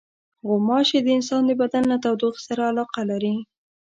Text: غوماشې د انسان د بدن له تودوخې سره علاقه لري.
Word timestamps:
غوماشې 0.47 0.99
د 1.03 1.07
انسان 1.17 1.41
د 1.47 1.51
بدن 1.61 1.83
له 1.91 1.97
تودوخې 2.03 2.41
سره 2.47 2.61
علاقه 2.71 3.01
لري. 3.11 3.35